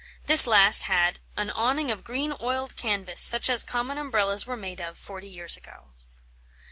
[0.25, 4.81] This last had "an awning of green oiled canvas, such as common Umbrellas were made
[4.81, 5.89] of, forty years ago."